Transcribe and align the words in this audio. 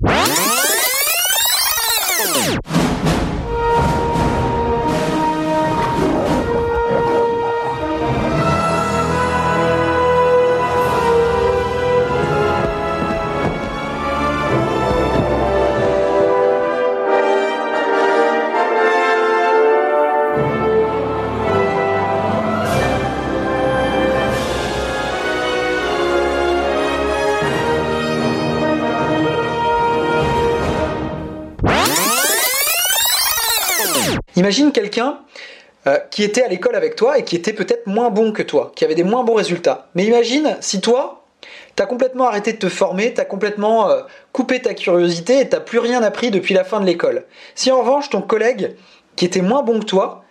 What? 0.00 0.47
Imagine 34.38 34.70
quelqu'un 34.70 35.18
euh, 35.88 35.98
qui 36.12 36.22
était 36.22 36.44
à 36.44 36.48
l'école 36.48 36.76
avec 36.76 36.94
toi 36.94 37.18
et 37.18 37.24
qui 37.24 37.34
était 37.34 37.52
peut-être 37.52 37.88
moins 37.88 38.08
bon 38.08 38.30
que 38.30 38.44
toi, 38.44 38.70
qui 38.76 38.84
avait 38.84 38.94
des 38.94 39.02
moins 39.02 39.24
bons 39.24 39.34
résultats. 39.34 39.88
Mais 39.96 40.04
imagine 40.04 40.56
si 40.60 40.80
toi, 40.80 41.24
t'as 41.74 41.86
complètement 41.86 42.28
arrêté 42.28 42.52
de 42.52 42.58
te 42.58 42.68
former, 42.68 43.12
t'as 43.12 43.24
complètement 43.24 43.90
euh, 43.90 44.02
coupé 44.30 44.62
ta 44.62 44.74
curiosité 44.74 45.40
et 45.40 45.48
t'as 45.48 45.58
plus 45.58 45.80
rien 45.80 46.04
appris 46.04 46.30
depuis 46.30 46.54
la 46.54 46.62
fin 46.62 46.78
de 46.78 46.86
l'école. 46.86 47.24
Si 47.56 47.72
en 47.72 47.80
revanche 47.80 48.10
ton 48.10 48.22
collègue 48.22 48.76
qui 49.16 49.24
était 49.24 49.40
moins 49.40 49.64
bon 49.64 49.80
que 49.80 49.86
toi 49.86 50.22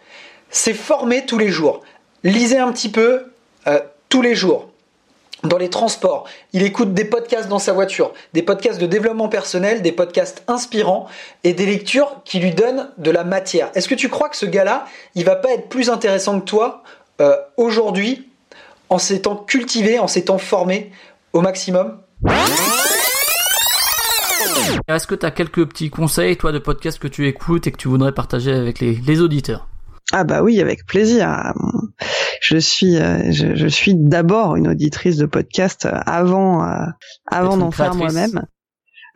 s'est 0.49 0.73
formé 0.73 1.25
tous 1.25 1.37
les 1.37 1.49
jours, 1.49 1.81
lisait 2.23 2.59
un 2.59 2.71
petit 2.71 2.89
peu 2.89 3.25
euh, 3.67 3.81
tous 4.07 4.21
les 4.21 4.35
jours, 4.35 4.69
dans 5.43 5.57
les 5.57 5.69
transports, 5.69 6.27
il 6.53 6.63
écoute 6.63 6.93
des 6.93 7.05
podcasts 7.05 7.47
dans 7.47 7.59
sa 7.59 7.73
voiture, 7.73 8.13
des 8.33 8.41
podcasts 8.41 8.79
de 8.79 8.87
développement 8.87 9.29
personnel, 9.29 9.81
des 9.81 9.91
podcasts 9.91 10.43
inspirants 10.47 11.07
et 11.43 11.53
des 11.53 11.65
lectures 11.65 12.21
qui 12.25 12.39
lui 12.39 12.51
donnent 12.51 12.89
de 12.97 13.11
la 13.11 13.23
matière. 13.23 13.69
Est-ce 13.75 13.87
que 13.87 13.95
tu 13.95 14.09
crois 14.09 14.29
que 14.29 14.37
ce 14.37 14.45
gars-là, 14.45 14.85
il 15.15 15.25
va 15.25 15.35
pas 15.35 15.51
être 15.51 15.69
plus 15.69 15.89
intéressant 15.89 16.39
que 16.39 16.45
toi 16.45 16.83
euh, 17.21 17.35
aujourd'hui 17.55 18.29
en 18.89 18.97
s'étant 18.97 19.35
cultivé, 19.35 19.99
en 19.99 20.07
s'étant 20.07 20.37
formé 20.37 20.91
au 21.33 21.41
maximum? 21.41 21.99
Est-ce 24.87 25.05
que 25.05 25.15
tu 25.15 25.25
as 25.25 25.31
quelques 25.31 25.65
petits 25.67 25.89
conseils, 25.89 26.37
toi, 26.37 26.51
de 26.51 26.59
podcasts 26.59 26.99
que 26.99 27.07
tu 27.07 27.27
écoutes 27.27 27.67
et 27.67 27.71
que 27.71 27.77
tu 27.77 27.87
voudrais 27.87 28.11
partager 28.11 28.53
avec 28.53 28.79
les, 28.79 28.93
les 28.95 29.21
auditeurs? 29.21 29.67
Ah 30.13 30.23
bah 30.23 30.41
oui, 30.41 30.61
avec 30.61 30.85
plaisir. 30.85 31.53
Je 32.41 32.57
suis, 32.57 32.97
euh, 32.97 33.31
je, 33.31 33.55
je 33.55 33.67
suis 33.67 33.93
d'abord 33.95 34.55
une 34.55 34.67
auditrice 34.69 35.17
de 35.17 35.25
podcast 35.25 35.87
avant, 36.05 36.63
euh, 36.63 36.85
avant 37.29 37.57
d'en 37.57 37.71
faire 37.71 37.93
moi-même, 37.95 38.43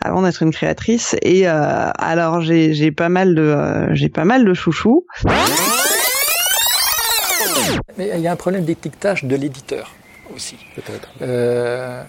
avant 0.02 0.22
d'être 0.22 0.44
une 0.44 0.52
créatrice. 0.52 1.16
Et 1.22 1.48
euh, 1.48 1.89
alors 1.98 2.42
j'ai, 2.42 2.73
j'ai 2.73 2.92
pas 2.92 3.09
mal 3.09 3.36
de, 3.36 3.88
j'ai 3.94 4.09
pas 4.09 4.25
mal 4.25 4.44
de 4.44 4.53
chouchous. 4.53 5.06
Mais 7.98 8.11
il 8.16 8.22
y 8.22 8.28
a 8.28 8.31
un 8.31 8.36
problème 8.36 8.66
d'étiquetage 8.66 9.23
de 9.23 9.36
l'éditeur 9.36 9.94
aussi, 10.36 10.58
peut-être. 10.76 11.09
Euh, 11.22 12.03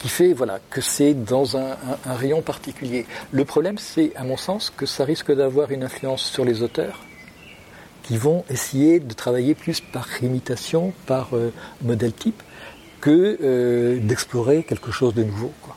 qui 0.00 0.08
fait 0.08 0.32
voilà, 0.32 0.58
que 0.70 0.80
c'est 0.80 1.14
dans 1.14 1.56
un, 1.56 1.76
rayon 2.06 2.42
particulier. 2.42 3.06
Le 3.30 3.44
problème, 3.44 3.78
c'est, 3.78 4.12
à 4.16 4.24
mon 4.24 4.36
sens, 4.36 4.72
que 4.74 4.86
ça 4.86 5.04
risque 5.04 5.30
d'avoir 5.30 5.70
une 5.70 5.84
influence 5.84 6.22
sur 6.22 6.44
les 6.44 6.62
auteurs 6.62 7.00
qui 8.02 8.16
vont 8.16 8.44
essayer 8.48 8.98
de 8.98 9.12
travailler 9.12 9.54
plus 9.54 9.80
par 9.80 10.08
imitation, 10.22 10.92
par 11.06 11.28
euh, 11.34 11.52
modèle 11.82 12.14
type, 12.14 12.42
que 13.00 13.38
euh, 13.42 13.98
d'explorer 14.00 14.64
quelque 14.64 14.90
chose 14.90 15.14
de 15.14 15.22
nouveau. 15.22 15.52
Quoi. 15.62 15.76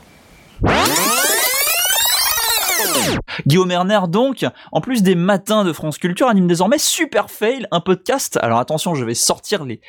Guillaume 3.46 3.70
Erner 3.70 4.00
donc, 4.08 4.46
en 4.72 4.80
plus 4.80 5.02
des 5.02 5.14
matins 5.14 5.64
de 5.64 5.72
France 5.72 5.98
Culture, 5.98 6.28
anime 6.28 6.46
désormais 6.46 6.78
Super 6.78 7.30
Fail, 7.30 7.66
un 7.70 7.80
podcast. 7.80 8.38
Alors 8.42 8.58
attention, 8.58 8.94
je 8.94 9.04
vais 9.04 9.14
sortir 9.14 9.64
les 9.64 9.80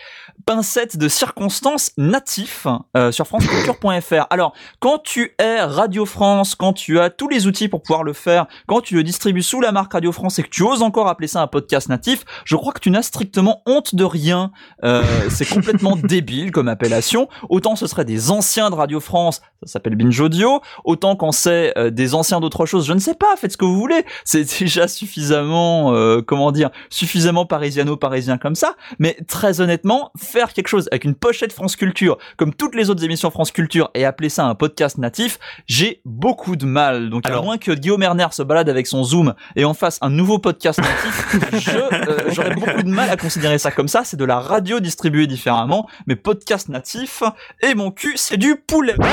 pincettes 0.46 0.98
de 0.98 1.08
circonstances 1.08 1.92
natifs 1.98 2.68
euh, 2.98 3.12
sur 3.12 3.28
franceculture.fr. 3.28 4.28
Alors, 4.30 4.54
quand 4.80 5.00
tu 5.00 5.36
es 5.40 5.62
Radio 5.62 6.06
France, 6.06 6.56
quand 6.56 6.74
tu 6.74 7.00
as 7.00 7.10
tous 7.10 7.30
les 7.30 7.48
outils 7.48 7.68
pour 7.68 7.82
pouvoir 7.82 8.04
le 8.04 8.14
faire, 8.14 8.48
quand 8.68 8.82
tu 8.82 8.96
le 8.96 9.04
distribues 9.04 9.44
sous 9.44 9.62
la 9.62 9.72
marque 9.72 9.94
Radio 9.94 10.12
France 10.12 10.40
et 10.40 10.44
que 10.44 10.50
tu 10.50 10.64
oses 10.64 10.82
encore 10.82 11.08
appeler 11.08 11.28
ça 11.28 11.42
un 11.42 11.48
podcast 11.48 11.90
natif, 11.90 12.26
je 12.46 12.56
crois 12.56 12.74
que 12.74 12.80
tu 12.80 12.92
n'as 12.92 13.02
strictement 13.02 13.62
honte 13.66 13.96
de 13.96 14.04
rien. 14.04 14.52
Euh, 14.84 15.04
c'est 15.30 15.48
complètement 15.48 15.96
débile 16.04 16.52
comme 16.52 16.68
appellation. 16.68 17.28
Autant 17.50 17.76
ce 17.76 17.88
serait 17.88 18.06
des 18.06 18.32
anciens 18.32 18.70
de 18.70 18.76
Radio 18.76 19.00
France, 19.00 19.42
ça 19.64 19.74
s'appelle 19.74 19.96
Binge 19.96 20.20
Audio. 20.20 20.62
Autant 20.84 21.16
quand 21.16 21.32
c'est 21.32 21.78
euh, 21.78 21.90
des 21.90 22.16
anciens 22.16 22.40
d'autre 22.40 22.66
chose, 22.66 22.88
je 22.88 22.94
ne 22.96 23.00
sais 23.00 23.14
pas, 23.14 23.36
faites 23.38 23.52
ce 23.52 23.58
que 23.58 23.66
vous 23.66 23.78
voulez. 23.78 24.06
C'est 24.24 24.60
déjà 24.60 24.88
suffisamment, 24.88 25.94
euh, 25.94 26.22
comment 26.22 26.52
dire, 26.52 26.70
suffisamment 26.90 27.46
parisiano-parisien 27.46 28.38
comme 28.38 28.56
ça. 28.56 28.76
Mais 29.00 29.18
très 29.28 29.62
honnêtement, 29.62 30.12
faire 30.18 30.54
quelque 30.54 30.68
chose 30.68 30.88
avec 30.92 31.04
une 31.04 31.16
pochette 31.16 31.54
France 31.54 31.76
Culture, 31.76 32.18
comme 32.38 32.54
toutes 32.54 32.76
les 32.76 32.90
autres 32.90 33.04
émissions 33.04 33.30
France 33.30 33.52
Culture, 33.52 33.92
et 33.94 34.06
appeler 34.06 34.30
ça 34.30 34.46
un 34.46 34.56
podcast 34.56 34.98
natif, 34.98 35.40
j'ai 35.68 36.02
beaucoup 36.06 36.56
de 36.56 36.66
mal. 36.66 37.10
Donc, 37.10 37.26
Alors, 37.26 37.42
à 37.42 37.44
moins 37.44 37.58
que 37.58 37.72
Guillaume 37.72 38.04
Erner 38.04 38.28
se 38.32 38.44
balade 38.44 38.70
avec 38.70 38.88
son 38.88 39.04
Zoom 39.04 39.34
et 39.56 39.66
en 39.66 39.74
fasse 39.74 40.00
un 40.02 40.10
nouveau 40.10 40.40
podcast 40.40 40.80
natif, 40.80 41.38
je, 41.54 42.34
j'aurais 42.34 42.56
beaucoup 42.56 42.84
de 42.84 42.90
mal 42.90 43.10
à 43.10 43.18
considérer 43.18 43.58
ça 43.58 43.72
comme 43.72 43.88
ça. 43.88 44.04
C'est 44.04 44.18
de 44.18 44.26
la 44.26 44.40
radio 44.40 44.80
distribuée 44.80 45.28
différemment, 45.28 45.88
mais 46.08 46.16
podcast 46.16 46.70
natif, 46.70 47.24
et 47.62 47.76
mon 47.76 47.92
cul, 47.92 48.14
c'est 48.16 48.38
du 48.38 48.56
poulet. 48.56 48.96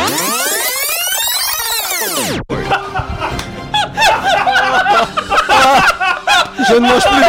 Je 6.69 6.75
ne 6.75 6.81
mange 6.81 7.05
plus. 7.05 7.25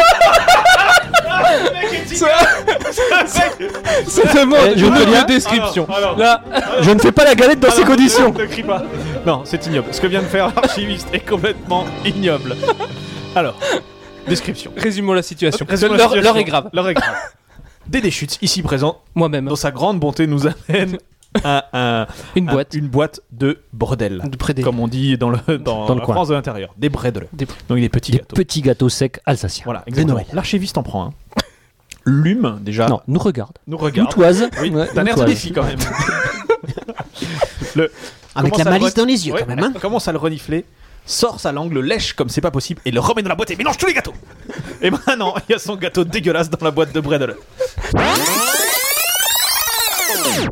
Ça 4.06 4.22
demande 4.34 4.58
Eh, 4.74 4.78
je 4.78 4.86
une 4.86 4.94
dis- 4.94 5.24
description. 5.26 5.84
Alors, 5.86 5.96
alors. 6.16 6.18
Là, 6.18 6.42
Je 6.80 6.90
ne 6.90 6.98
fais 6.98 7.12
pas 7.12 7.24
la 7.24 7.34
galette 7.34 7.60
dans 7.60 7.70
ces 7.70 7.84
conditions. 7.84 8.32
Ne 8.32 8.44
crie 8.46 8.62
pas. 8.62 8.82
Non, 9.26 9.42
c'est 9.44 9.66
ignoble. 9.66 9.88
Ce 9.92 10.00
que 10.00 10.06
vient 10.06 10.22
de 10.22 10.26
faire 10.26 10.52
l'archiviste 10.54 11.08
est 11.12 11.20
complètement 11.26 11.84
ignoble. 12.04 12.56
Alors, 13.34 13.58
description. 14.28 14.72
Résumons 14.76 15.12
la 15.12 15.22
situation. 15.22 15.66
Résumons 15.68 15.94
L'heure 15.94 16.36
est 16.36 16.44
grave. 16.44 16.68
L'heure 16.72 16.88
est 16.88 16.94
grave. 16.94 17.14
Dédé 17.86 18.10
Schütz, 18.10 18.38
ici 18.40 18.62
présent, 18.62 19.00
Moi-même. 19.14 19.44
dans 19.46 19.56
sa 19.56 19.70
grande 19.70 20.00
bonté, 20.00 20.26
nous 20.26 20.46
amène 20.46 20.96
un- 21.44 21.62
un- 21.72 22.06
Une 22.36 22.48
un- 22.48 22.52
boîte. 22.52 22.74
une 22.74 22.88
boîte 22.88 23.20
de 23.32 23.58
bordel. 23.72 24.22
De 24.24 24.62
Comme 24.62 24.78
on 24.80 24.86
dit 24.88 25.18
dans, 25.18 25.30
le, 25.30 25.38
dans, 25.58 25.86
Dans 25.86 25.94
le 25.94 26.00
la 26.00 26.06
coin. 26.06 26.14
France 26.14 26.28
de 26.28 26.34
l'intérieur. 26.34 26.72
Des 26.78 26.88
bredel. 26.88 27.26
Des- 27.32 27.46
Donc 27.68 27.78
des 27.80 27.88
petits 27.88 28.12
Des 28.12 28.18
gâteaux. 28.18 28.36
petits 28.36 28.62
gâteaux 28.62 28.88
secs 28.88 29.20
alsaciens. 29.26 29.64
Voilà, 29.64 29.82
exactement. 29.86 30.20
L'archiviste 30.32 30.78
en 30.78 30.82
prend 30.82 31.04
un. 31.06 31.12
Lume, 32.06 32.58
déjà. 32.60 32.86
Non, 32.88 33.00
nous 33.08 33.18
regarde. 33.18 33.52
Nous 33.66 33.76
Nous 33.78 33.82
regarde. 33.82 34.10
toise. 34.10 34.48
Oui, 34.60 34.70
Ouais, 34.70 34.86
t'as 34.94 35.02
l'air 35.02 35.16
de 35.16 35.24
défi 35.24 35.52
quand 35.52 35.64
même. 35.64 35.78
le, 37.74 37.90
Avec 38.34 38.56
la 38.58 38.64
le 38.64 38.70
malice 38.70 38.92
re- 38.92 38.96
dans 38.96 39.04
les 39.06 39.26
yeux, 39.26 39.32
Ouais, 39.32 39.40
quand 39.40 39.46
même. 39.56 39.58
Hein. 39.64 39.72
commence 39.80 40.06
à 40.06 40.12
le 40.12 40.18
renifler, 40.18 40.66
sort 41.06 41.40
sa 41.40 41.50
langue, 41.50 41.72
le 41.72 41.80
lèche 41.80 42.12
comme 42.12 42.28
c'est 42.28 42.40
pas 42.42 42.50
possible 42.50 42.80
et 42.84 42.90
le 42.90 43.00
remet 43.00 43.22
dans 43.22 43.28
la 43.30 43.34
boîte 43.34 43.50
et 43.52 43.56
mélange 43.56 43.78
tous 43.78 43.86
les 43.86 43.94
gâteaux. 43.94 44.12
et 44.82 44.90
maintenant, 44.90 45.34
il 45.48 45.52
y 45.52 45.54
a 45.54 45.58
son 45.58 45.76
gâteau 45.76 46.04
dégueulasse 46.04 46.50
dans 46.50 46.62
la 46.64 46.70
boîte 46.70 46.92
de 46.92 47.00
Bredel. 47.00 47.34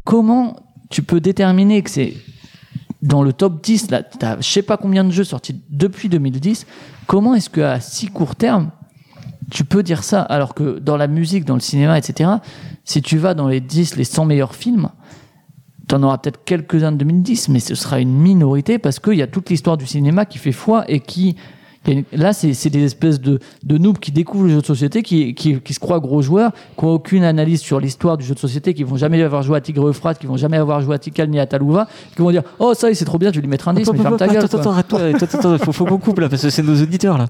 Comment 0.04 0.56
tu 0.92 1.02
peux 1.02 1.20
déterminer 1.20 1.82
que 1.82 1.90
c'est 1.90 2.14
dans 3.00 3.24
le 3.24 3.32
top 3.32 3.64
10, 3.64 3.90
là, 3.90 4.02
t'as 4.04 4.36
je 4.40 4.48
sais 4.48 4.62
pas 4.62 4.76
combien 4.76 5.02
de 5.02 5.10
jeux 5.10 5.24
sortis 5.24 5.60
depuis 5.70 6.08
2010, 6.08 6.66
comment 7.06 7.34
est-ce 7.34 7.50
qu'à 7.50 7.80
si 7.80 8.06
court 8.06 8.36
terme, 8.36 8.70
tu 9.50 9.64
peux 9.64 9.82
dire 9.82 10.04
ça 10.04 10.22
alors 10.22 10.54
que 10.54 10.78
dans 10.78 10.96
la 10.96 11.08
musique, 11.08 11.44
dans 11.44 11.54
le 11.54 11.60
cinéma, 11.60 11.98
etc., 11.98 12.30
si 12.84 13.02
tu 13.02 13.18
vas 13.18 13.34
dans 13.34 13.48
les 13.48 13.60
10, 13.60 13.96
les 13.96 14.04
100 14.04 14.26
meilleurs 14.26 14.54
films, 14.54 14.90
t'en 15.88 16.02
auras 16.04 16.18
peut-être 16.18 16.44
quelques-uns 16.44 16.92
de 16.92 16.98
2010, 16.98 17.48
mais 17.48 17.58
ce 17.58 17.74
sera 17.74 17.98
une 17.98 18.12
minorité 18.12 18.78
parce 18.78 19.00
qu'il 19.00 19.14
y 19.14 19.22
a 19.22 19.26
toute 19.26 19.50
l'histoire 19.50 19.76
du 19.76 19.86
cinéma 19.86 20.26
qui 20.26 20.38
fait 20.38 20.52
foi 20.52 20.84
et 20.88 21.00
qui... 21.00 21.36
une- 21.90 22.04
Là, 22.12 22.32
c'est 22.32 22.70
des 22.70 22.84
espèces 22.84 23.20
de, 23.20 23.38
de 23.64 23.78
noobs 23.78 23.98
qui 23.98 24.12
découvrent 24.12 24.44
le 24.44 24.50
jeu 24.54 24.60
de 24.60 24.66
société, 24.66 25.02
qui, 25.02 25.34
qui, 25.34 25.60
qui 25.60 25.74
se 25.74 25.80
croient 25.80 25.98
gros 26.00 26.22
joueurs, 26.22 26.52
qui 26.78 26.84
n'ont 26.84 26.92
aucune 26.92 27.24
analyse 27.24 27.60
sur 27.60 27.80
l'histoire 27.80 28.16
du 28.16 28.24
jeu 28.24 28.34
de 28.34 28.38
société, 28.38 28.72
qui 28.74 28.84
vont 28.84 28.96
jamais 28.96 29.20
avoir 29.22 29.42
joué 29.42 29.56
à 29.56 29.60
Tigre 29.60 29.88
Euphrate, 29.88 30.18
qui 30.18 30.26
vont 30.26 30.36
jamais 30.36 30.58
avoir 30.58 30.80
joué 30.80 30.94
à 30.94 30.98
Tikal 30.98 31.28
ni 31.28 31.40
à 31.40 31.46
Talouva, 31.46 31.88
qui 32.14 32.22
vont 32.22 32.30
dire 32.30 32.42
Oh, 32.60 32.74
ça, 32.74 32.88
c'est 32.94 33.04
trop 33.04 33.18
bien, 33.18 33.30
je 33.30 33.36
vais 33.36 33.40
lui 33.42 33.48
mettre 33.48 33.68
un 33.68 33.74
10, 33.74 33.84
mais 33.92 33.98
ferme 33.98 34.16
ta 34.16 34.26
gueule. 34.28 34.44
Attends, 34.44 34.58
attends, 34.58 34.70
arrête-toi. 34.70 35.00
Attends, 35.14 35.38
attends, 35.38 35.58
faut, 35.58 35.72
faut 35.72 35.84
qu'on 35.86 35.98
coupe 35.98 36.18
là 36.20 36.28
parce 36.28 36.42
que 36.42 36.50
c'est 36.50 36.62
nos 36.62 36.80
auditeurs 36.80 37.18
là. 37.18 37.26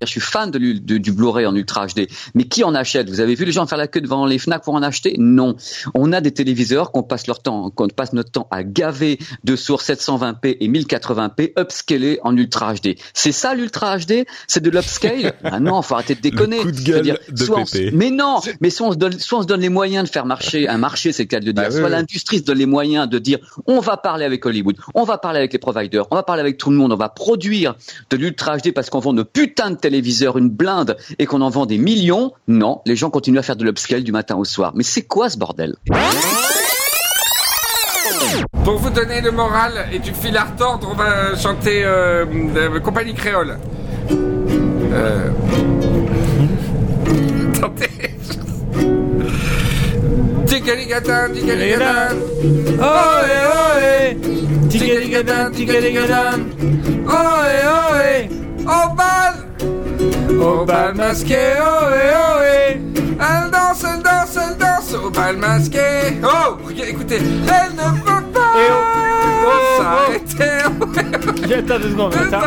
Je 0.00 0.06
suis 0.06 0.20
fan 0.20 0.50
de, 0.50 0.58
du 0.58 1.12
Blu-ray 1.12 1.46
en 1.46 1.54
Ultra 1.54 1.86
HD. 1.86 2.08
Mais 2.34 2.44
qui 2.44 2.64
en 2.64 2.74
achète? 2.74 3.08
Vous 3.08 3.20
avez 3.20 3.34
vu 3.34 3.44
les 3.44 3.52
gens 3.52 3.66
faire 3.66 3.78
la 3.78 3.88
queue 3.88 4.00
devant 4.00 4.26
les 4.26 4.38
Fnac 4.38 4.62
pour 4.62 4.74
en 4.74 4.82
acheter? 4.82 5.14
Non. 5.18 5.56
On 5.94 6.12
a 6.12 6.20
des 6.20 6.32
téléviseurs 6.32 6.92
qu'on 6.92 7.02
passe 7.02 7.26
leur 7.26 7.42
temps, 7.42 7.70
qu'on 7.70 7.88
passe 7.88 8.12
notre 8.12 8.30
temps 8.30 8.48
à 8.50 8.62
gaver 8.62 9.18
de 9.44 9.56
sources 9.56 9.88
720p 9.88 10.56
et 10.60 10.68
1080p 10.68 11.60
upscalés 11.60 12.18
en 12.22 12.36
Ultra 12.36 12.74
HD. 12.74 12.96
C'est 13.14 13.32
ça 13.32 13.54
l'Ultra 13.54 13.98
HD 13.98 14.24
C'est 14.46 14.62
de 14.62 14.70
l'upscale? 14.70 15.34
Ah 15.44 15.60
non, 15.60 15.82
faut 15.82 15.94
arrêter 15.94 16.14
de 16.14 16.20
déconner. 16.20 16.58
Le 16.58 16.62
coup 16.62 16.70
de 16.70 16.80
gueule 16.80 17.02
dire, 17.02 17.18
de 17.28 17.44
soit 17.44 17.64
mais 17.92 18.10
non, 18.10 18.40
mais 18.60 18.70
soit 18.70 18.88
on 18.88 18.92
se 18.92 18.96
donne, 18.96 19.18
soit 19.18 19.40
on 19.40 19.42
se 19.42 19.46
donne 19.46 19.60
les 19.60 19.68
moyens 19.68 20.08
de 20.08 20.12
faire 20.12 20.26
marcher 20.26 20.68
un 20.68 20.78
marché, 20.78 21.12
c'est 21.12 21.24
le 21.24 21.28
cas 21.28 21.40
de 21.40 21.46
le 21.46 21.52
dire. 21.52 21.64
Bah 21.64 21.70
soit 21.70 21.88
l'industrie 21.88 22.38
se 22.38 22.44
donne 22.44 22.58
les 22.58 22.66
moyens 22.66 23.08
de 23.08 23.18
dire, 23.18 23.38
on 23.66 23.80
va 23.80 23.96
parler 23.96 24.24
avec 24.24 24.44
Hollywood, 24.44 24.76
on 24.94 25.04
va 25.04 25.18
parler 25.18 25.38
avec 25.38 25.52
les 25.52 25.58
providers, 25.58 26.06
on 26.10 26.14
va 26.14 26.22
parler 26.22 26.40
avec 26.40 26.58
tout 26.58 26.70
le 26.70 26.76
monde, 26.76 26.92
on 26.92 26.96
va 26.96 27.08
produire 27.08 27.74
de 28.10 28.16
l'Ultra 28.16 28.56
HD 28.56 28.72
parce 28.72 28.90
qu'on 28.90 29.00
vend 29.00 29.12
de 29.12 29.22
putain 29.22 29.70
de 29.70 29.76
téléviseurs, 29.82 30.38
une 30.38 30.48
blinde, 30.48 30.96
et 31.18 31.26
qu'on 31.26 31.42
en 31.42 31.50
vend 31.50 31.66
des 31.66 31.76
millions. 31.78 32.32
Non, 32.48 32.80
les 32.86 32.96
gens 32.96 33.10
continuent 33.10 33.38
à 33.38 33.42
faire 33.42 33.56
de 33.56 33.64
l'upscale 33.64 34.02
du 34.02 34.12
matin 34.12 34.36
au 34.36 34.44
soir. 34.44 34.72
Mais 34.74 34.84
c'est 34.84 35.02
quoi 35.02 35.28
ce 35.28 35.36
bordel? 35.36 35.76
Pour 38.64 38.78
vous 38.78 38.90
donner 38.90 39.20
le 39.20 39.30
moral 39.30 39.86
et 39.92 39.98
du 39.98 40.12
fil 40.14 40.36
à 40.36 40.44
retordre, 40.44 40.88
on 40.90 40.94
va 40.94 41.36
chanter 41.36 41.82
euh, 41.84 42.80
Compagnie 42.80 43.14
Créole. 43.14 43.58
Euh... 44.92 45.30
Tigaligatan, 50.52 51.32
tigaligatan. 51.32 52.16
Ohé, 52.76 53.36
ohé. 53.56 54.16
Tigaligatan, 54.68 55.50
tigaligatan. 55.52 56.40
Ohé, 57.08 57.56
ohé. 57.64 58.28
Au 58.66 58.94
bal. 58.94 59.41
Au 60.30 60.64
bal 60.64 60.94
masqué, 60.94 61.54
ohé, 61.60 62.10
ohé. 62.36 62.80
Elle 62.96 63.50
danse, 63.50 63.84
elle 63.84 64.02
danse, 64.02 64.36
elle 64.36 64.56
danse 64.56 64.94
au 64.94 65.10
bal 65.10 65.36
masqué. 65.36 66.18
Oh, 66.22 66.58
écoutez, 66.70 67.16
elle 67.16 67.74
ne 67.74 68.00
peut 68.02 68.22
pas 68.32 68.52
s'arrêter. 69.78 71.54
Attends 71.54 71.78
deux 71.78 71.90
secondes, 71.90 72.14
attends. 72.14 72.40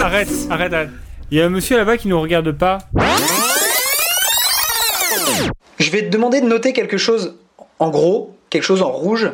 Arrête, 0.00 0.28
arrête, 0.50 0.72
arrête. 0.72 0.90
Il 1.30 1.38
y 1.38 1.42
a 1.42 1.46
un 1.46 1.50
monsieur 1.50 1.76
là-bas 1.76 1.96
qui 1.96 2.08
nous 2.08 2.20
regarde 2.20 2.52
pas. 2.52 2.78
Je 5.78 5.90
vais 5.90 6.02
te 6.02 6.10
demander 6.10 6.40
de 6.40 6.46
noter 6.46 6.72
quelque 6.72 6.98
chose 6.98 7.36
en 7.78 7.90
gros, 7.90 8.36
quelque 8.50 8.62
chose 8.62 8.82
en 8.82 8.90
rouge. 8.90 9.30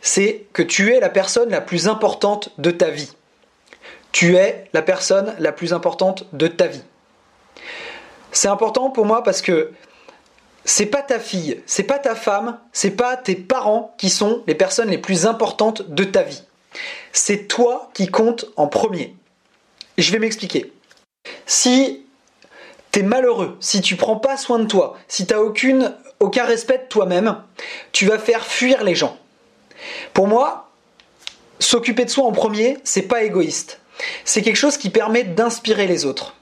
C'est 0.00 0.46
que 0.52 0.62
tu 0.62 0.92
es 0.92 1.00
la 1.00 1.08
personne 1.08 1.50
la 1.50 1.60
plus 1.60 1.88
importante 1.88 2.52
de 2.58 2.70
ta 2.70 2.90
vie. 2.90 3.12
Tu 4.12 4.36
es 4.36 4.68
la 4.72 4.82
personne 4.82 5.34
la 5.38 5.52
plus 5.52 5.72
importante 5.72 6.26
de 6.32 6.46
ta 6.46 6.66
vie. 6.66 6.82
C'est 8.36 8.48
important 8.48 8.90
pour 8.90 9.06
moi 9.06 9.22
parce 9.22 9.40
que 9.40 9.72
c'est 10.66 10.84
pas 10.84 11.00
ta 11.00 11.18
fille, 11.18 11.62
c'est 11.64 11.84
pas 11.84 11.98
ta 11.98 12.14
femme, 12.14 12.58
c'est 12.70 12.90
pas 12.90 13.16
tes 13.16 13.34
parents 13.34 13.94
qui 13.96 14.10
sont 14.10 14.42
les 14.46 14.54
personnes 14.54 14.90
les 14.90 14.98
plus 14.98 15.24
importantes 15.24 15.88
de 15.88 16.04
ta 16.04 16.22
vie. 16.22 16.42
C'est 17.14 17.48
toi 17.48 17.90
qui 17.94 18.08
compte 18.08 18.44
en 18.56 18.66
premier. 18.66 19.16
Je 19.96 20.12
vais 20.12 20.18
m'expliquer. 20.18 20.70
Si 21.46 22.04
t'es 22.90 23.02
malheureux, 23.02 23.56
si 23.60 23.80
tu 23.80 23.96
prends 23.96 24.16
pas 24.16 24.36
soin 24.36 24.58
de 24.58 24.66
toi, 24.66 24.98
si 25.08 25.26
t'as 25.26 25.38
aucune, 25.38 25.94
aucun 26.20 26.44
respect 26.44 26.76
de 26.76 26.88
toi-même, 26.88 27.38
tu 27.92 28.04
vas 28.04 28.18
faire 28.18 28.44
fuir 28.44 28.84
les 28.84 28.94
gens. 28.94 29.16
Pour 30.12 30.28
moi, 30.28 30.68
s'occuper 31.58 32.04
de 32.04 32.10
soi 32.10 32.26
en 32.26 32.32
premier, 32.32 32.76
c'est 32.84 33.08
pas 33.08 33.22
égoïste. 33.22 33.80
C'est 34.26 34.42
quelque 34.42 34.56
chose 34.56 34.76
qui 34.76 34.90
permet 34.90 35.24
d'inspirer 35.24 35.86
les 35.86 36.04
autres. 36.04 36.34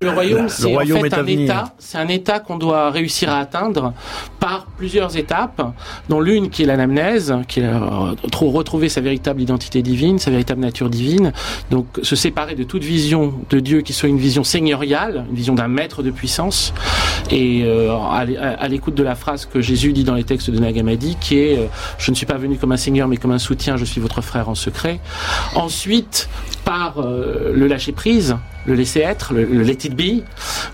Le 0.00 0.10
royaume, 0.10 0.48
c'est 0.48 0.74
en 0.76 1.00
fait 1.00 1.14
un 1.14 1.26
État. 1.26 1.74
C'est 1.78 1.98
un 1.98 2.08
État 2.08 2.40
qu'on 2.40 2.56
doit 2.56 2.90
réussir 2.90 3.30
à 3.30 3.38
atteindre 3.38 3.92
par 4.38 4.66
plusieurs 4.66 5.16
étapes, 5.16 5.62
dont 6.08 6.20
l'une 6.20 6.48
qui 6.50 6.62
est 6.62 6.66
l'anamnèse, 6.66 7.34
qui 7.48 7.60
est 7.60 7.64
euh, 7.64 8.14
retrouver 8.40 8.88
sa 8.88 9.00
véritable 9.00 9.42
identité 9.42 9.82
divine, 9.82 10.18
sa 10.18 10.30
véritable 10.30 10.60
nature 10.60 10.88
divine. 10.88 11.32
Donc 11.70 11.86
se 12.02 12.16
séparer 12.16 12.54
de 12.54 12.64
toute 12.64 12.82
vision 12.82 13.34
de 13.50 13.60
Dieu 13.60 13.82
qui 13.82 13.92
soit 13.92 14.08
une 14.08 14.18
vision 14.18 14.44
seigneuriale, 14.44 15.26
une 15.28 15.36
vision 15.36 15.54
d'un 15.54 15.68
maître 15.68 16.02
de 16.02 16.10
puissance. 16.10 16.72
Et 17.30 17.62
euh, 17.64 17.92
à 17.92 18.68
l'écoute 18.68 18.94
de 18.94 19.02
la 19.02 19.14
phrase 19.14 19.46
que 19.46 19.60
Jésus 19.60 19.92
dit 19.92 20.04
dans 20.04 20.14
les 20.14 20.24
textes 20.24 20.50
de 20.50 20.58
Nagamadi, 20.58 21.16
qui 21.20 21.38
est 21.38 21.58
euh, 21.58 21.66
Je 21.98 22.10
ne 22.10 22.16
suis 22.16 22.26
pas 22.26 22.38
venu 22.38 22.56
comme 22.56 22.72
un 22.72 22.78
seigneur, 22.78 23.06
mais 23.06 23.16
comme 23.16 23.32
un 23.32 23.38
soutien. 23.38 23.76
Je 23.76 23.84
suis 23.84 24.00
votre 24.00 24.22
frère 24.22 24.48
en 24.48 24.54
secret. 24.54 25.00
Ensuite, 25.54 26.28
par 26.64 27.00
le 27.00 27.66
lâcher 27.66 27.92
prise, 27.92 28.36
le 28.66 28.74
laisser 28.74 29.00
être, 29.00 29.32
le, 29.34 29.44
let 29.44 29.72
it 29.72 29.94
be. 29.94 30.22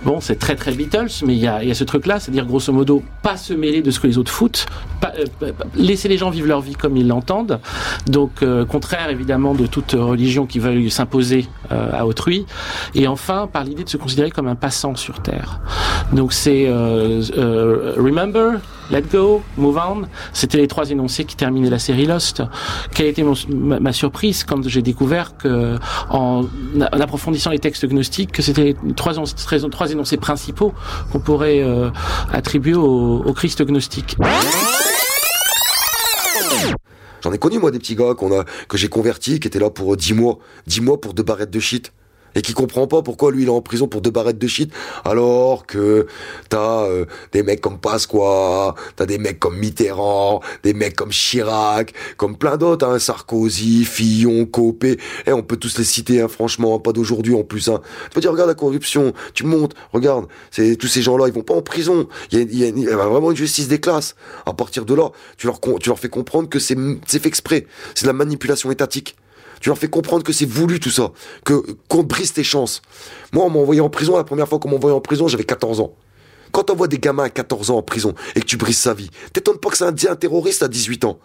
Bon, 0.04 0.20
c'est 0.20 0.36
très 0.36 0.56
très 0.56 0.72
Beatles, 0.72 1.24
mais 1.24 1.34
il 1.34 1.40
y 1.40 1.46
a, 1.46 1.62
y 1.62 1.70
a, 1.70 1.74
ce 1.74 1.84
truc-là, 1.84 2.20
c'est-à-dire 2.20 2.46
grosso 2.46 2.72
modo, 2.72 3.02
pas 3.22 3.36
se 3.36 3.54
mêler 3.54 3.82
de 3.82 3.90
ce 3.90 4.00
que 4.00 4.06
les 4.06 4.18
autres 4.18 4.30
foutent, 4.30 4.66
pas, 5.00 5.12
euh, 5.42 5.52
laisser 5.74 6.08
les 6.08 6.18
gens 6.18 6.30
vivre 6.30 6.48
leur 6.48 6.60
vie 6.60 6.74
comme 6.74 6.96
ils 6.96 7.06
l'entendent. 7.06 7.60
Donc, 8.06 8.42
euh, 8.42 8.64
contraire 8.64 9.10
évidemment 9.10 9.54
de 9.54 9.66
toute 9.66 9.92
religion 9.92 10.46
qui 10.46 10.58
veuille 10.58 10.90
s'imposer 10.90 11.46
euh, 11.72 11.90
à 11.92 12.06
autrui. 12.06 12.46
Et 12.94 13.06
enfin, 13.06 13.48
par 13.52 13.64
l'idée 13.64 13.84
de 13.84 13.88
se 13.88 13.96
considérer 13.96 14.30
comme 14.30 14.48
un 14.48 14.56
passant 14.56 14.94
sur 14.94 15.20
Terre. 15.22 15.60
Donc, 16.12 16.32
c'est 16.32 16.66
remember, 16.68 18.60
let 18.90 19.02
go, 19.02 19.42
move 19.56 19.76
on. 19.76 20.06
C'était 20.32 20.58
les 20.58 20.68
trois 20.68 20.90
énoncés 20.90 21.24
qui 21.24 21.36
terminaient 21.36 21.70
la 21.70 21.78
série 21.78 22.06
Lost. 22.06 22.42
Quelle 22.94 23.06
était 23.06 23.22
ma, 23.22 23.80
ma, 23.80 23.92
surprise 23.92 24.44
quand 24.44 24.66
j'ai 24.68 24.82
découvert 24.82 25.36
que, 25.36 25.76
en, 26.10 26.44
approfondissant 26.92 27.50
les 27.50 27.58
textes 27.58 27.86
gnostique 27.86 28.32
que 28.32 28.42
c'était 28.42 28.74
trois, 28.94 29.16
énoncés 29.90 30.16
principaux 30.16 30.74
qu'on 31.12 31.20
pourrait 31.20 31.62
euh, 31.62 31.90
attribuer 32.32 32.74
au, 32.74 33.32
Christ 33.34 33.62
gnostique. 33.62 34.16
J'en 37.22 37.32
ai 37.32 37.38
connu 37.38 37.58
moi 37.58 37.70
des 37.70 37.78
petits 37.78 37.96
gars 37.96 38.14
qu'on 38.14 38.38
a 38.38 38.44
que 38.68 38.78
j'ai 38.78 38.88
convertis 38.88 39.40
qui 39.40 39.48
étaient 39.48 39.58
là 39.58 39.68
pour 39.68 39.96
10 39.96 40.14
mois, 40.14 40.38
10 40.66 40.80
mois 40.80 41.00
pour 41.00 41.12
deux 41.12 41.22
barrettes 41.22 41.50
de 41.50 41.60
shit 41.60 41.92
et 42.36 42.42
qui 42.42 42.52
comprend 42.52 42.86
pas 42.86 43.02
pourquoi 43.02 43.32
lui 43.32 43.42
il 43.42 43.48
est 43.48 43.50
en 43.50 43.62
prison 43.62 43.88
pour 43.88 44.00
deux 44.02 44.10
barrettes 44.10 44.38
de 44.38 44.46
shit 44.46 44.72
alors 45.04 45.66
que 45.66 46.06
t'as 46.48 46.84
euh, 46.84 47.06
des 47.32 47.42
mecs 47.42 47.60
comme 47.60 47.78
Pasqua, 47.78 48.74
t'as 48.94 49.06
des 49.06 49.18
mecs 49.18 49.40
comme 49.40 49.56
Mitterrand, 49.56 50.40
des 50.62 50.74
mecs 50.74 50.94
comme 50.94 51.10
Chirac, 51.10 51.92
comme 52.16 52.36
plein 52.36 52.56
d'autres, 52.56 52.86
hein, 52.86 52.98
Sarkozy, 52.98 53.84
Fillon, 53.84 54.46
Copé, 54.46 54.92
et 54.92 54.98
eh, 55.28 55.32
on 55.32 55.42
peut 55.42 55.56
tous 55.56 55.78
les 55.78 55.84
citer, 55.84 56.20
hein, 56.20 56.28
franchement, 56.28 56.78
pas 56.78 56.92
d'aujourd'hui 56.92 57.34
en 57.34 57.42
plus. 57.42 57.68
Hein. 57.68 57.80
Tu 58.04 58.10
peux 58.10 58.20
dire 58.20 58.32
regarde 58.32 58.48
la 58.48 58.54
corruption, 58.54 59.12
tu 59.34 59.44
montes, 59.44 59.74
regarde, 59.92 60.26
c'est 60.50 60.76
tous 60.76 60.88
ces 60.88 61.02
gens-là, 61.02 61.28
ils 61.28 61.34
vont 61.34 61.42
pas 61.42 61.54
en 61.54 61.62
prison. 61.62 62.08
Il 62.32 62.54
y 62.54 62.88
a, 62.88 62.96
vraiment 62.96 63.30
une 63.30 63.36
justice 63.36 63.68
des 63.68 63.80
classes. 63.80 64.14
À 64.44 64.52
partir 64.52 64.84
de 64.84 64.94
là, 64.94 65.10
tu 65.36 65.46
leur 65.46 65.60
tu 65.80 65.88
leur 65.88 65.98
fais 65.98 66.08
comprendre 66.08 66.48
que 66.48 66.58
c'est 66.58 66.76
c'est 67.06 67.20
fait 67.20 67.28
exprès, 67.28 67.66
c'est 67.94 68.04
de 68.04 68.08
la 68.08 68.12
manipulation 68.12 68.70
étatique. 68.70 69.16
Tu 69.60 69.68
leur 69.68 69.78
fais 69.78 69.88
comprendre 69.88 70.22
que 70.22 70.32
c'est 70.32 70.48
voulu 70.48 70.80
tout 70.80 70.90
ça, 70.90 71.12
que 71.44 71.64
qu'on 71.88 72.02
brise 72.02 72.32
tes 72.32 72.44
chances. 72.44 72.82
Moi, 73.32 73.44
on 73.44 73.50
m'a 73.50 73.58
envoyé 73.58 73.80
en 73.80 73.90
prison, 73.90 74.16
la 74.16 74.24
première 74.24 74.48
fois 74.48 74.58
qu'on 74.58 74.68
m'a 74.68 74.76
envoyé 74.76 74.94
en 74.94 75.00
prison, 75.00 75.28
j'avais 75.28 75.44
14 75.44 75.80
ans. 75.80 75.94
Quand 76.52 76.70
on 76.70 76.74
voit 76.74 76.88
des 76.88 76.98
gamins 76.98 77.24
à 77.24 77.30
14 77.30 77.70
ans 77.70 77.78
en 77.78 77.82
prison 77.82 78.14
et 78.34 78.40
que 78.40 78.46
tu 78.46 78.56
brises 78.56 78.78
sa 78.78 78.94
vie, 78.94 79.10
t'étonnes 79.32 79.58
pas 79.58 79.70
que 79.70 79.76
c'est 79.76 79.84
un, 79.84 80.10
un 80.10 80.16
terroriste 80.16 80.62
à 80.62 80.68
18 80.68 81.04
ans. 81.04 81.18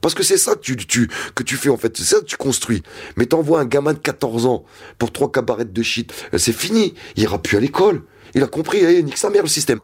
Parce 0.00 0.14
que 0.14 0.22
c'est 0.22 0.38
ça 0.38 0.54
que 0.54 0.60
tu, 0.60 0.76
tu, 0.76 1.56
fais 1.56 1.68
en 1.68 1.76
fait, 1.76 1.96
c'est 1.96 2.04
ça 2.04 2.20
que 2.20 2.24
tu 2.24 2.36
construis. 2.36 2.82
Mais 3.16 3.26
t'envoies 3.26 3.60
un 3.60 3.64
gamin 3.64 3.94
de 3.94 3.98
14 3.98 4.46
ans 4.46 4.64
pour 4.98 5.12
trois 5.12 5.30
cabarets 5.30 5.64
de 5.64 5.82
shit, 5.82 6.12
euh, 6.32 6.38
c'est 6.38 6.52
fini, 6.52 6.94
il 7.16 7.24
ira 7.24 7.38
plus 7.42 7.56
à 7.56 7.60
l'école. 7.60 8.02
Il 8.34 8.42
a 8.42 8.46
compris, 8.46 8.78
eh, 8.78 9.02
nique 9.02 9.18
sa 9.18 9.30
mère 9.30 9.42
le 9.42 9.48
système. 9.48 9.80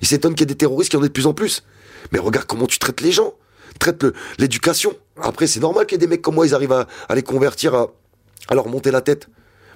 Il 0.00 0.06
s'étonne 0.06 0.34
qu'il 0.34 0.42
y 0.42 0.44
ait 0.44 0.46
des 0.46 0.54
terroristes 0.54 0.90
qui 0.90 0.96
en 0.96 1.02
aient 1.02 1.08
de 1.08 1.12
plus 1.12 1.26
en 1.26 1.34
plus. 1.34 1.64
Mais 2.12 2.18
regarde 2.18 2.46
comment 2.46 2.66
tu 2.66 2.78
traites 2.78 3.00
les 3.00 3.12
gens 3.12 3.34
traite 3.82 4.06
l'éducation. 4.38 4.94
Après, 5.20 5.46
c'est 5.46 5.60
normal 5.60 5.86
qu'il 5.86 5.96
y 5.96 5.98
ait 5.98 6.06
des 6.06 6.06
mecs 6.06 6.22
comme 6.22 6.36
moi, 6.36 6.46
ils 6.46 6.54
arrivent 6.54 6.72
à, 6.72 7.14
les 7.14 7.22
convertir, 7.22 7.74
à, 7.74 8.54
leur 8.54 8.68
monter 8.68 8.90
la 8.90 9.00
tête. 9.00 9.28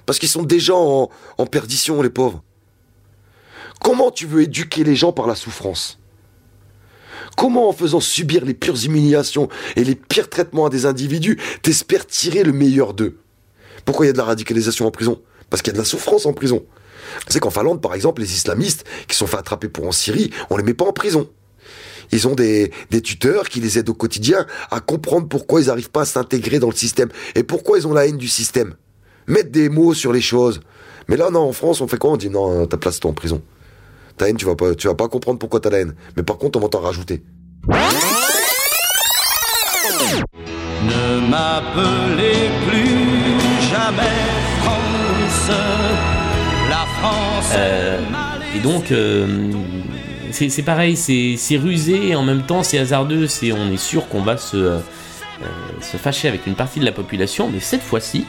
Parce 0.05 0.17
qu'ils 0.17 0.29
sont 0.29 0.43
déjà 0.43 0.73
en, 0.73 1.09
en 1.37 1.45
perdition, 1.45 2.01
les 2.01 2.09
pauvres. 2.09 2.41
Comment 3.81 4.09
tu 4.09 4.25
veux 4.25 4.43
éduquer 4.43 4.83
les 4.85 4.95
gens 4.95 5.11
par 5.11 5.27
la 5.27 5.35
souffrance? 5.35 5.99
Comment 7.35 7.69
en 7.69 7.73
faisant 7.73 7.99
subir 7.99 8.45
les 8.45 8.53
pires 8.53 8.83
humiliations 8.85 9.49
et 9.75 9.83
les 9.83 9.95
pires 9.95 10.29
traitements 10.29 10.65
à 10.65 10.69
des 10.69 10.85
individus, 10.85 11.37
t'espères 11.61 12.07
tirer 12.07 12.43
le 12.43 12.53
meilleur 12.53 12.93
d'eux? 12.93 13.19
Pourquoi 13.85 14.05
il 14.05 14.09
y 14.09 14.11
a 14.11 14.13
de 14.13 14.17
la 14.17 14.23
radicalisation 14.23 14.87
en 14.87 14.91
prison? 14.91 15.21
Parce 15.49 15.61
qu'il 15.61 15.71
y 15.71 15.75
a 15.75 15.77
de 15.77 15.79
la 15.79 15.85
souffrance 15.85 16.25
en 16.25 16.33
prison. 16.33 16.65
C'est 17.27 17.39
qu'en 17.39 17.49
Finlande, 17.49 17.81
par 17.81 17.93
exemple, 17.93 18.21
les 18.21 18.33
islamistes 18.33 18.85
qui 19.07 19.15
sont 19.15 19.27
fait 19.27 19.37
attraper 19.37 19.67
pour 19.67 19.85
en 19.85 19.91
Syrie, 19.91 20.31
on 20.49 20.57
les 20.57 20.63
met 20.63 20.73
pas 20.73 20.85
en 20.85 20.93
prison. 20.93 21.29
Ils 22.11 22.27
ont 22.27 22.35
des, 22.35 22.71
des 22.89 23.01
tuteurs 23.01 23.49
qui 23.49 23.59
les 23.59 23.77
aident 23.77 23.89
au 23.89 23.93
quotidien 23.93 24.45
à 24.71 24.79
comprendre 24.79 25.27
pourquoi 25.27 25.61
ils 25.61 25.67
n'arrivent 25.67 25.91
pas 25.91 26.01
à 26.01 26.05
s'intégrer 26.05 26.59
dans 26.59 26.69
le 26.69 26.75
système 26.75 27.09
et 27.35 27.43
pourquoi 27.43 27.77
ils 27.77 27.87
ont 27.87 27.93
la 27.93 28.07
haine 28.07 28.17
du 28.17 28.27
système. 28.27 28.75
Mettre 29.27 29.51
des 29.51 29.69
mots 29.69 29.93
sur 29.93 30.13
les 30.13 30.21
choses. 30.21 30.61
Mais 31.09 31.17
là, 31.17 31.29
non, 31.29 31.41
en 31.41 31.53
France, 31.53 31.81
on 31.81 31.87
fait 31.87 31.97
quoi? 31.97 32.11
On 32.11 32.17
dit 32.17 32.29
non, 32.29 32.65
ta 32.65 32.77
place, 32.77 32.99
toi 32.99 33.11
en 33.11 33.13
prison. 33.13 33.41
Ta 34.17 34.29
haine, 34.29 34.37
tu 34.37 34.45
vas 34.45 34.55
pas, 34.55 34.73
tu 34.73 34.87
vas 34.87 34.95
pas 34.95 35.07
comprendre 35.09 35.39
pourquoi 35.39 35.59
t'as 35.59 35.69
la 35.69 35.79
haine. 35.79 35.95
Mais 36.15 36.23
par 36.23 36.37
contre, 36.37 36.57
on 36.59 36.61
va 36.61 36.69
t'en 36.69 36.79
rajouter. 36.79 37.23
Ne 40.83 41.29
m'appelez 41.29 42.49
plus 42.67 43.69
jamais 43.69 44.17
France, 44.63 45.49
la 46.69 46.85
France. 46.99 47.53
Euh, 47.55 48.01
et 48.55 48.59
donc, 48.59 48.91
euh, 48.91 49.51
c'est 50.31 50.63
pareil, 50.63 50.95
c'est 50.95 51.57
rusé 51.57 52.15
en 52.15 52.23
même 52.23 52.43
temps 52.43 52.63
c'est 52.63 52.77
hasardeux. 52.77 53.27
C'est 53.27 53.51
on 53.51 53.71
est 53.71 53.77
sûr 53.77 54.07
qu'on 54.07 54.21
va 54.21 54.37
se 54.37 54.57
euh, 54.57 54.79
fâcher 55.81 56.27
avec 56.27 56.47
une 56.47 56.55
partie 56.55 56.79
de 56.79 56.85
la 56.85 56.91
population, 56.91 57.49
mais 57.51 57.59
cette 57.59 57.83
fois-ci. 57.83 58.25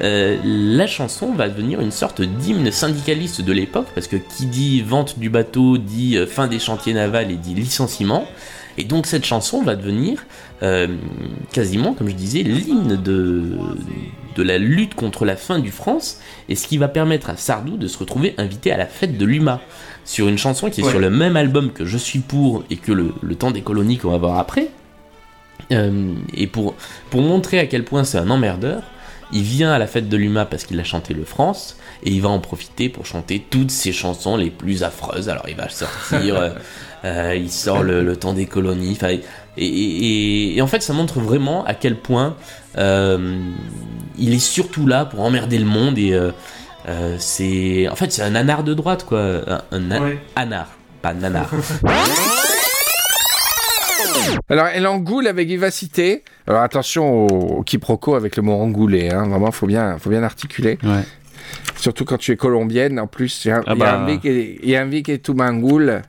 euh, 0.00 0.38
la 0.44 0.86
chanson 0.86 1.32
va 1.34 1.48
devenir 1.48 1.80
une 1.80 1.90
sorte 1.90 2.22
d'hymne 2.22 2.70
syndicaliste 2.70 3.42
de 3.42 3.52
l'époque, 3.52 3.88
parce 3.94 4.06
que 4.06 4.16
qui 4.16 4.46
dit 4.46 4.80
vente 4.80 5.18
du 5.18 5.28
bateau 5.28 5.76
dit 5.78 6.16
euh, 6.16 6.26
fin 6.26 6.46
des 6.46 6.58
chantiers 6.58 6.94
navals 6.94 7.30
et 7.30 7.36
dit 7.36 7.54
licenciement. 7.54 8.26
Et 8.80 8.84
donc 8.84 9.04
cette 9.06 9.26
chanson 9.26 9.62
va 9.62 9.76
devenir 9.76 10.24
euh, 10.62 10.86
quasiment, 11.52 11.92
comme 11.92 12.08
je 12.08 12.14
disais, 12.14 12.42
l'hymne 12.42 12.96
de, 12.96 13.58
de 14.36 14.42
la 14.42 14.56
lutte 14.56 14.94
contre 14.94 15.26
la 15.26 15.36
faim 15.36 15.58
du 15.58 15.70
France, 15.70 16.18
et 16.48 16.54
ce 16.56 16.66
qui 16.66 16.78
va 16.78 16.88
permettre 16.88 17.28
à 17.28 17.36
Sardou 17.36 17.76
de 17.76 17.86
se 17.86 17.98
retrouver 17.98 18.34
invité 18.38 18.72
à 18.72 18.78
la 18.78 18.86
fête 18.86 19.18
de 19.18 19.26
l'UMA, 19.26 19.60
sur 20.06 20.28
une 20.28 20.38
chanson 20.38 20.70
qui 20.70 20.80
est 20.80 20.84
Ouais. 20.84 20.90
sur 20.90 20.98
le 20.98 21.10
même 21.10 21.36
album 21.36 21.72
que 21.72 21.84
Je 21.84 21.98
suis 21.98 22.20
pour 22.20 22.64
et 22.70 22.76
que 22.76 22.90
le, 22.92 23.12
le 23.20 23.34
temps 23.34 23.50
des 23.50 23.60
colonies 23.60 23.98
qu'on 23.98 24.12
va 24.12 24.16
voir 24.16 24.38
après. 24.38 24.68
Euh, 25.72 26.14
et 26.32 26.46
pour, 26.46 26.74
pour 27.10 27.20
montrer 27.20 27.58
à 27.58 27.66
quel 27.66 27.84
point 27.84 28.02
c'est 28.04 28.16
un 28.16 28.30
emmerdeur, 28.30 28.82
il 29.32 29.42
vient 29.42 29.72
à 29.72 29.78
la 29.78 29.86
fête 29.86 30.08
de 30.08 30.16
l'UMA 30.16 30.44
parce 30.46 30.64
qu'il 30.64 30.78
a 30.80 30.84
chanté 30.84 31.14
le 31.14 31.24
France, 31.24 31.76
et 32.02 32.10
il 32.10 32.20
va 32.22 32.28
en 32.28 32.38
profiter 32.40 32.88
pour 32.88 33.06
chanter 33.06 33.44
toutes 33.50 33.70
ses 33.70 33.92
chansons 33.92 34.36
les 34.36 34.50
plus 34.50 34.82
affreuses. 34.82 35.28
Alors 35.28 35.44
il 35.48 35.56
va 35.56 35.68
sortir, 35.68 36.36
euh, 36.36 36.50
euh, 37.04 37.34
il 37.36 37.50
sort 37.50 37.82
le, 37.82 38.02
le 38.02 38.16
temps 38.16 38.32
des 38.32 38.46
colonies, 38.46 38.98
et, 39.08 39.20
et- 39.56 39.66
et- 39.66 40.56
et 40.56 40.62
en 40.62 40.66
fait 40.66 40.82
ça 40.82 40.92
montre 40.92 41.20
vraiment 41.20 41.64
à 41.64 41.74
quel 41.74 41.96
point 41.96 42.36
euh, 42.78 43.38
il 44.18 44.32
est 44.34 44.38
surtout 44.38 44.86
là 44.86 45.04
pour 45.04 45.20
emmerder 45.20 45.58
le 45.58 45.64
monde, 45.66 45.98
et 45.98 46.12
euh, 46.12 46.30
c'est... 47.18 47.88
En 47.88 47.96
fait 47.96 48.10
c'est 48.12 48.22
un 48.22 48.34
anard 48.34 48.64
de 48.64 48.74
droite, 48.74 49.04
quoi. 49.06 49.20
Un, 49.20 49.62
un 49.70 49.78
na- 49.80 50.00
anard, 50.36 50.68
pas 51.02 51.12
nanar. 51.14 51.50
Alors, 54.50 54.66
elle 54.66 54.86
engoule 54.86 55.26
avec 55.28 55.48
vivacité. 55.48 56.24
Alors, 56.46 56.62
attention 56.62 57.26
au, 57.26 57.58
au 57.58 57.62
quiproquo 57.62 58.14
avec 58.16 58.36
le 58.36 58.42
mot 58.42 58.54
engouler. 58.54 59.08
Hein. 59.10 59.28
Vraiment, 59.28 59.50
faut 59.52 59.66
bien, 59.66 59.98
faut 59.98 60.10
bien 60.10 60.22
articuler. 60.22 60.78
Surtout 61.76 62.04
quand 62.04 62.18
tu 62.18 62.32
es 62.32 62.36
colombienne, 62.36 63.00
en 63.00 63.06
plus, 63.06 63.44
il 63.44 63.48
y 63.48 63.50
a, 63.52 63.62
Ah 63.66 63.74
bah. 63.74 64.06
y 64.22 64.76
a 64.76 64.82
un 64.82 64.84
vic 64.86 65.08
et 65.08 65.18
tout 65.18 65.34
m'engoule. 65.34 66.02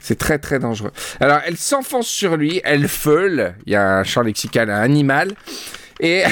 C'est 0.00 0.16
très, 0.18 0.38
très 0.38 0.58
dangereux. 0.58 0.92
Alors, 1.20 1.40
elle 1.46 1.56
s'enfonce 1.56 2.06
sur 2.06 2.36
lui, 2.36 2.60
elle 2.64 2.86
feule. 2.86 3.54
Il 3.66 3.72
y 3.72 3.76
a 3.76 3.98
un 3.98 4.04
champ 4.04 4.22
lexical 4.22 4.70
à 4.70 4.78
animal. 4.80 5.32
Et 5.98 6.22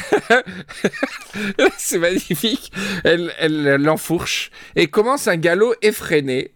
c'est 1.78 1.98
magnifique. 1.98 2.70
Elle, 3.02 3.32
elle 3.38 3.76
l'enfourche 3.82 4.50
et 4.76 4.86
commence 4.86 5.26
un 5.26 5.36
galop 5.36 5.74
effréné. 5.82 6.53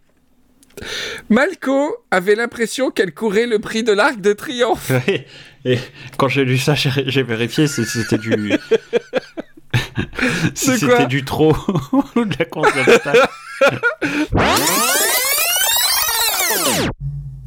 Malco 1.29 1.95
avait 2.11 2.35
l'impression 2.35 2.91
qu'elle 2.91 3.13
courait 3.13 3.47
le 3.47 3.59
prix 3.59 3.83
de 3.83 3.91
l'Arc 3.91 4.21
de 4.21 4.33
Triomphe. 4.33 4.91
Et 5.65 5.79
quand 6.17 6.27
j'ai 6.27 6.45
lu 6.45 6.57
ça, 6.57 6.75
j'ai 6.75 7.23
vérifié 7.23 7.67
si 7.67 7.85
c'était 7.85 8.17
du. 8.17 8.53
c'était 10.53 11.07
du 11.07 11.25
trop 11.25 11.55
ou 12.15 12.25
de 12.25 12.35
la 12.39 12.45
concept. 12.45 13.09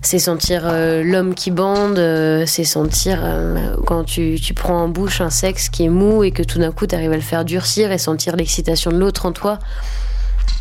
C'est 0.05 0.19
sentir 0.19 0.63
euh, 0.67 1.03
l'homme 1.05 1.35
qui 1.35 1.53
bande, 1.53 1.99
euh, 1.99 2.45
c'est 2.45 2.65
sentir 2.65 3.21
euh, 3.23 3.77
quand 3.87 4.03
tu, 4.03 4.37
tu 4.43 4.53
prends 4.53 4.83
en 4.83 4.89
bouche 4.89 5.21
un 5.21 5.31
sexe 5.31 5.69
qui 5.69 5.85
est 5.85 5.89
mou 5.89 6.25
et 6.25 6.33
que 6.33 6.43
tout 6.43 6.59
d'un 6.59 6.73
coup 6.73 6.89
tu 6.89 6.95
arrives 6.95 7.13
à 7.13 7.17
le 7.17 7.23
faire 7.23 7.45
durcir 7.45 7.93
et 7.93 7.99
sentir 7.99 8.35
l'excitation 8.35 8.91
de 8.91 8.99
l'autre 8.99 9.27
en 9.27 9.33
toi. 9.33 9.61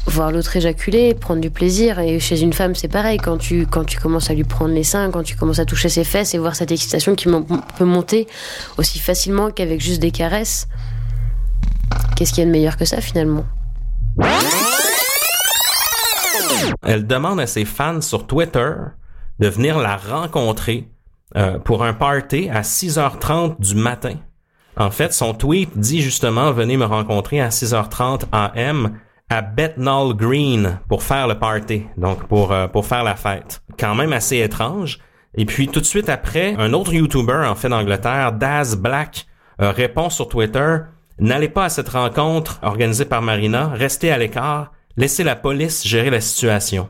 Voir 0.08 0.31
l'autre 0.31 0.55
éjaculer, 0.58 1.13
prendre 1.13 1.41
du 1.41 1.51
plaisir. 1.51 2.00
Et 2.00 2.20
chez 2.20 2.41
une 2.41 2.53
femme, 2.53 2.75
c'est 2.75 2.88
pareil. 2.88 3.17
Quand 3.17 3.38
tu, 3.38 3.67
quand 3.67 3.86
tu 3.86 4.00
commences 4.00 4.29
à 4.29 4.34
lui 4.34 4.43
prendre 4.43 4.74
les 4.74 4.84
seins, 4.84 5.12
quand 5.12 5.24
tu 5.24 5.36
commences 5.36 5.60
à 5.60 5.65
toucher 5.65 5.89
ses 5.89 6.03
fesses 6.03 6.34
et 6.34 6.38
voir 6.38 6.55
cette 6.55 6.72
excitation 6.72 7.15
qui 7.15 7.27
peut 7.77 7.86
monter 7.86 8.27
aussi 8.77 9.00
facilement 9.00 9.51
qu'avec 9.51 9.79
juste 9.79 10.01
des 10.01 10.12
caresses, 10.12 10.67
qu'est-ce 12.15 12.31
qu'il 12.31 12.39
y 12.39 12.43
a 12.43 12.48
de 12.48 12.51
meilleur 12.51 12.77
que 12.77 12.86
ça 12.86 13.00
finalement? 13.00 13.46
Elle 16.84 17.05
demande 17.05 17.39
à 17.39 17.48
ses 17.48 17.65
fans 17.65 18.01
sur 18.01 18.27
Twitter 18.27 18.74
de 19.39 19.48
venir 19.48 19.77
la 19.79 19.98
rencontrer 19.98 20.88
euh, 21.36 21.60
pour 21.60 21.84
un 21.84 21.93
party 21.93 22.50
à 22.50 22.62
6h30 22.62 23.60
du 23.60 23.75
matin. 23.75 24.15
En 24.77 24.91
fait, 24.91 25.13
son 25.13 25.34
tweet 25.34 25.77
dit 25.77 26.01
justement 26.01 26.51
venez 26.51 26.77
me 26.77 26.86
rencontrer 26.86 27.39
à 27.39 27.50
6h30 27.50 28.24
AM 28.31 28.98
à 29.31 29.41
Bethnal 29.41 30.13
Green 30.13 30.79
pour 30.88 31.03
faire 31.03 31.27
le 31.27 31.39
party, 31.39 31.83
donc 31.97 32.27
pour 32.27 32.51
euh, 32.51 32.67
pour 32.67 32.85
faire 32.85 33.03
la 33.03 33.15
fête. 33.15 33.63
Quand 33.79 33.95
même 33.95 34.13
assez 34.13 34.39
étrange. 34.39 35.00
Et 35.35 35.45
puis 35.45 35.67
tout 35.67 35.79
de 35.79 35.85
suite 35.85 36.09
après, 36.09 36.55
un 36.57 36.73
autre 36.73 36.93
YouTuber 36.93 37.45
en 37.47 37.55
fait 37.55 37.69
d'Angleterre, 37.69 38.33
Daz 38.33 38.75
Black, 38.75 39.25
euh, 39.61 39.71
répond 39.71 40.09
sur 40.09 40.27
Twitter 40.27 40.77
N'allez 41.21 41.50
pas 41.50 41.65
à 41.65 41.69
cette 41.69 41.89
rencontre 41.89 42.59
organisée 42.63 43.05
par 43.05 43.21
Marina, 43.21 43.67
restez 43.67 44.11
à 44.11 44.17
l'écart, 44.17 44.71
laissez 44.97 45.23
la 45.23 45.35
police 45.35 45.85
gérer 45.85 46.09
la 46.09 46.19
situation. 46.19 46.89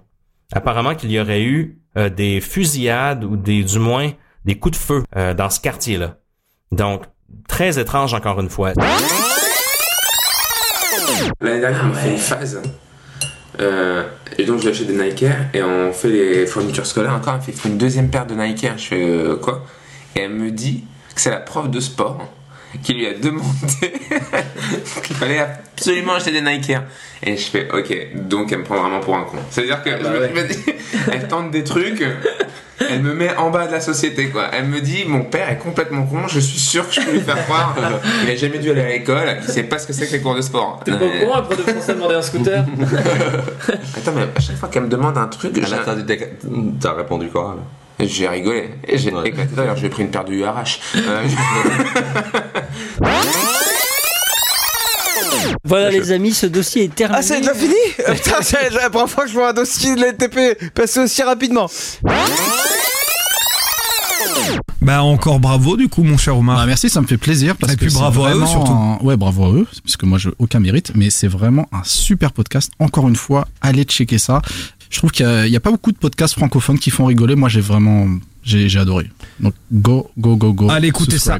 Apparemment 0.54 0.96
qu'il 0.96 1.12
y 1.12 1.20
aurait 1.20 1.42
eu 1.42 1.82
euh, 1.98 2.10
des 2.10 2.40
fusillades 2.40 3.26
ou 3.26 3.36
des 3.36 3.64
du 3.64 3.78
moins 3.78 4.12
des 4.46 4.58
coups 4.58 4.78
de 4.78 4.82
feu 4.82 5.04
euh, 5.18 5.34
dans 5.34 5.50
ce 5.50 5.60
quartier-là. 5.60 6.16
Donc 6.72 7.04
très 7.50 7.78
étrange 7.78 8.14
encore 8.14 8.40
une 8.40 8.50
fois. 8.50 8.72
L'année 11.42 11.60
dernière, 11.60 11.86
on 11.86 11.96
a 11.96 12.00
fait 12.00 12.12
une 12.12 12.18
phase. 12.18 12.62
Euh, 13.60 14.04
et 14.38 14.46
donc, 14.46 14.60
je 14.60 14.64
lui 14.64 14.72
achète 14.72 14.88
des 14.88 15.02
Nike 15.02 15.24
Air 15.24 15.50
et 15.54 15.62
on 15.62 15.92
fait 15.92 16.10
les 16.10 16.46
fournitures 16.46 16.86
scolaires. 16.86 17.14
Encore, 17.14 17.40
elle 17.48 17.54
fait 17.54 17.70
une 17.70 17.78
deuxième 17.78 18.10
paire 18.10 18.26
de 18.26 18.34
Nike 18.34 18.64
Air. 18.64 18.78
Je 18.78 18.86
fais 18.86 19.04
euh, 19.04 19.36
quoi? 19.36 19.66
Et 20.16 20.22
elle 20.22 20.32
me 20.32 20.52
dit 20.52 20.84
que 21.14 21.22
c'est 21.22 21.30
la 21.30 21.40
prof 21.40 21.70
de 21.70 21.80
sport 21.80 22.28
qui 22.84 22.94
lui 22.94 23.08
a 23.08 23.14
demandé 23.14 23.48
qu'il 25.04 25.16
fallait 25.16 25.40
absolument 25.40 26.14
acheter 26.14 26.32
des 26.32 26.42
Nike 26.42 26.70
Air. 26.70 26.84
Et 27.24 27.38
je 27.38 27.44
fais 27.50 27.68
ok, 27.72 28.28
donc 28.28 28.52
elle 28.52 28.60
me 28.60 28.64
prend 28.64 28.82
vraiment 28.82 29.00
pour 29.00 29.16
un 29.16 29.24
con. 29.24 29.38
C'est-à-dire 29.50 29.84
que 29.84 29.92
je 29.92 30.08
me- 30.08 30.28
je 30.28 30.34
me 30.42 30.48
dis, 30.48 30.60
elle 31.12 31.28
tente 31.28 31.52
des 31.52 31.64
trucs. 31.64 32.04
Elle 32.90 33.04
me 33.04 33.14
met 33.14 33.34
en 33.38 33.52
bas 33.52 33.68
de 33.68 33.72
la 33.72 33.80
société, 33.80 34.30
quoi. 34.30 34.48
Elle 34.52 34.66
me 34.66 34.82
dit, 34.82 35.06
mon 35.06 35.24
père 35.24 35.50
est 35.52 35.60
complètement 35.60 36.04
con, 36.04 36.28
je 36.28 36.40
suis 36.40 36.60
sûr 36.60 36.88
que 36.90 36.96
je 36.96 37.02
peux 37.02 37.12
lui 37.12 37.22
faire 37.22 37.42
croire. 37.46 37.76
Il 38.24 38.32
a 38.32 38.36
jamais 38.36 38.58
dû 38.58 38.72
aller 38.72 38.82
à 38.82 38.90
l'école, 38.90 39.38
il 39.40 39.48
sait 39.54 39.64
pas 39.64 39.78
ce 39.78 39.86
que 39.86 39.94
c'est 39.94 40.08
que 40.08 40.14
les 40.14 40.20
cours 40.20 40.34
de 40.36 40.42
sport. 40.42 40.82
T'es 40.84 40.92
pas 40.92 41.06
au 41.06 41.10
courant, 41.26 41.38
un 41.38 41.42
prof 41.44 41.58
de 41.64 41.72
français 41.72 41.92
a 41.92 41.94
demandé 41.94 42.16
un 42.16 42.22
scooter 42.24 42.66
Attends, 43.98 44.12
mais 44.16 44.24
à 44.36 44.40
chaque 44.40 44.56
fois 44.58 44.68
qu'elle 44.70 44.84
me 44.84 44.88
demande 44.90 45.16
un 45.18 45.28
truc, 45.28 45.54
j'ai- 45.56 45.62
T'as 46.82 46.94
répondu 46.94 47.28
quoi 47.28 47.56
là 47.58 47.64
j'ai 48.08 48.28
rigolé. 48.28 48.70
Et 48.88 48.98
j'ai 48.98 49.10
éclaté 49.10 49.56
d'ailleurs, 49.56 49.78
j'ai 49.78 49.90
pris 49.90 50.04
une 50.04 50.10
paire 50.12 50.26
de 50.26 50.34
URH. 50.34 50.80
Euh, 50.96 51.28
Voilà 55.64 55.90
les 55.92 56.12
amis, 56.12 56.34
ce 56.34 56.48
dossier 56.48 56.84
est 56.86 56.94
terminé. 56.96 57.20
Ah, 57.20 57.22
c'est 57.22 57.40
déjà 57.40 57.54
fini 57.54 57.74
Euh, 58.08 58.14
Putain, 58.14 58.42
c'est 58.42 58.70
la 58.72 58.90
première 58.90 59.10
fois 59.10 59.24
que 59.26 59.30
je 59.30 59.36
vois 59.36 59.50
un 59.50 59.54
dossier 59.54 59.96
de 59.96 60.02
l'NTP 60.02 60.72
passer 60.74 61.00
aussi 61.02 61.22
rapidement. 61.24 61.70
Bah 64.82 65.04
encore 65.04 65.40
bravo 65.40 65.78
du 65.78 65.88
coup 65.88 66.02
mon 66.04 66.18
cher 66.18 66.36
Omar. 66.38 66.58
Bah, 66.58 66.66
merci, 66.66 66.90
ça 66.90 67.00
me 67.02 67.06
fait 67.08 67.18
plaisir. 67.18 67.56
Parce 67.56 67.74
Et 67.74 67.76
que 67.76 67.86
puis 67.86 67.94
bravo 67.94 68.26
à 68.26 68.34
eux, 68.34 68.46
surtout. 68.48 68.72
un- 68.72 68.98
Ouais, 69.02 69.16
bravo 69.16 69.46
à 69.46 69.50
eux, 69.52 69.68
parce 69.86 69.96
que 69.98 70.06
moi 70.08 70.18
j'ai 70.18 70.30
aucun 70.40 70.60
mérite, 70.60 70.92
mais 70.96 71.10
c'est 71.12 71.28
vraiment 71.28 71.68
un 71.72 71.84
super 71.84 72.32
podcast. 72.32 72.72
Encore 72.80 73.08
une 73.08 73.16
fois, 73.16 73.48
allez 73.62 73.84
checker 73.84 74.18
ça. 74.18 74.42
Je 74.92 74.98
trouve 74.98 75.10
qu'il 75.12 75.26
y 75.26 75.30
a- 75.30 75.48
il 75.48 75.52
y 75.54 75.56
a, 75.56 75.60
pas 75.60 75.72
beaucoup 75.72 75.92
de 75.92 75.98
podcasts 75.98 76.36
francophones 76.36 76.78
qui 76.78 76.92
font 76.92 77.06
rigoler. 77.06 77.36
Moi 77.36 77.50
j'ai 77.50 77.62
vraiment, 77.62 78.08
j'ai 78.44 78.78
adoré. 78.78 79.10
Donc 79.40 79.54
go, 79.72 80.12
go, 80.20 80.36
go, 80.36 80.54
go. 80.54 80.70
Allez 80.70 80.90
écoutez 80.90 81.18
ça. 81.18 81.40